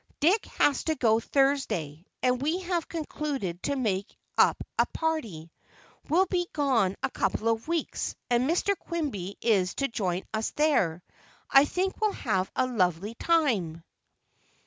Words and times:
Dick 0.19 0.45
has 0.57 0.85
to 0.85 0.95
go 0.95 1.19
Thursday, 1.19 2.07
and 2.23 2.41
we 2.41 2.61
have 2.61 2.87
concluded 2.89 3.61
to 3.61 3.75
make 3.75 4.17
up 4.35 4.63
a 4.79 4.87
party. 4.87 5.51
We'll 6.09 6.25
be 6.25 6.47
gone 6.53 6.95
a 7.03 7.09
couple 7.11 7.47
of 7.49 7.67
weeks, 7.67 8.15
and 8.27 8.49
Mr. 8.49 8.75
Quimby 8.75 9.37
is 9.41 9.75
to 9.75 9.87
join 9.87 10.23
us 10.33 10.49
there. 10.55 11.03
I 11.51 11.65
think 11.65 12.01
we'll 12.01 12.13
have 12.13 12.49
a 12.55 12.65
lovely 12.65 13.13
time." 13.13 13.83